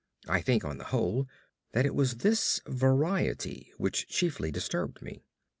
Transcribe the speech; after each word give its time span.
I 0.27 0.41
think, 0.41 0.65
on 0.65 0.79
the 0.79 0.85
whole, 0.85 1.27
that 1.73 1.85
it 1.85 1.93
was 1.93 2.15
this 2.15 2.59
variety 2.65 3.71
which 3.77 4.07
chiefly 4.07 4.49
disturbed 4.51 4.99
me. 5.03 5.21